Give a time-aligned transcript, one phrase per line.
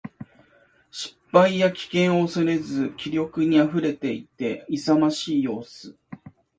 [0.89, 5.95] 失敗や危険を恐れず気力に溢れていて、勇ましい様子。